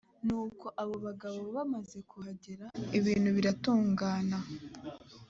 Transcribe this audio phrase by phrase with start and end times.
[0.25, 2.65] nuko abo bagabo bamaze kuhagera,
[2.99, 4.37] ibintu biratungana.